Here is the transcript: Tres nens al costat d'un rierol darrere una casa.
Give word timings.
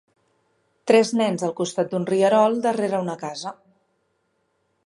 Tres 0.91 1.11
nens 1.19 1.43
al 1.49 1.53
costat 1.59 1.93
d'un 1.93 2.09
rierol 2.13 2.57
darrere 2.67 3.05
una 3.07 3.17
casa. 3.27 3.55